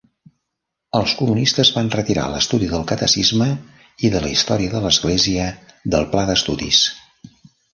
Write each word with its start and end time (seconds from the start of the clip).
Els 0.99 1.11
comunistes 1.19 1.71
van 1.75 1.91
retirar 1.95 2.23
l'estudi 2.35 2.69
del 2.73 2.87
catecisme 2.93 3.49
i 4.09 4.13
de 4.15 4.23
la 4.25 4.33
història 4.37 4.75
de 4.75 4.83
l'església 4.87 5.47
del 5.97 6.09
pla 6.17 6.25
d'estudis. 6.33 6.83